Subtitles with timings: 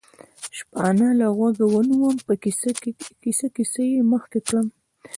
[0.57, 2.33] شپانه له غوږه ونیوم، په
[3.23, 4.67] کیسه کیسه یې مخکې کړم.